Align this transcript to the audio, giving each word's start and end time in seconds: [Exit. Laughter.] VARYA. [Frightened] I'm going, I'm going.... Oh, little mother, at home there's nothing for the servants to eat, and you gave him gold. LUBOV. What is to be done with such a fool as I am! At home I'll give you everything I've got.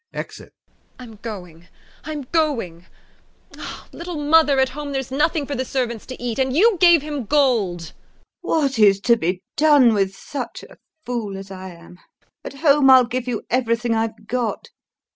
[Exit. 0.15 0.51
Laughter.] 0.97 0.97
VARYA. 0.97 0.97
[Frightened] 0.97 1.13
I'm 1.13 1.19
going, 1.37 1.67
I'm 2.05 2.21
going.... 2.31 2.85
Oh, 3.55 3.87
little 3.93 4.17
mother, 4.17 4.59
at 4.59 4.69
home 4.69 4.93
there's 4.93 5.11
nothing 5.11 5.45
for 5.45 5.53
the 5.53 5.63
servants 5.63 6.07
to 6.07 6.19
eat, 6.19 6.39
and 6.39 6.55
you 6.57 6.79
gave 6.79 7.03
him 7.03 7.25
gold. 7.25 7.81
LUBOV. 7.81 7.93
What 8.41 8.79
is 8.79 8.99
to 9.01 9.15
be 9.15 9.43
done 9.55 9.93
with 9.93 10.15
such 10.15 10.63
a 10.63 10.79
fool 11.05 11.37
as 11.37 11.51
I 11.51 11.75
am! 11.75 11.99
At 12.43 12.55
home 12.65 12.89
I'll 12.89 13.05
give 13.05 13.27
you 13.27 13.43
everything 13.51 13.93
I've 13.93 14.25
got. 14.25 14.69